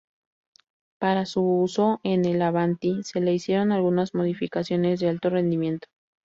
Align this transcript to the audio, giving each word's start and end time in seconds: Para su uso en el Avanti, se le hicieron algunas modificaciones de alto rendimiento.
Para 0.97 1.27
su 1.27 1.43
uso 1.43 1.99
en 2.03 2.25
el 2.25 2.41
Avanti, 2.41 3.03
se 3.03 3.21
le 3.21 3.33
hicieron 3.35 3.71
algunas 3.71 4.15
modificaciones 4.15 4.99
de 4.99 5.09
alto 5.09 5.29
rendimiento. 5.29 5.89